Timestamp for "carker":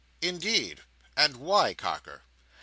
1.75-2.23